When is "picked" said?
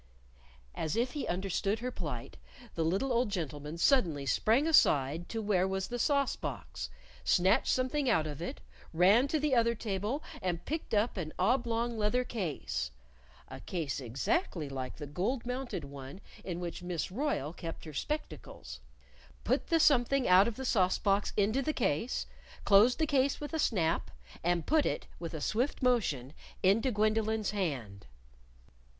10.65-10.95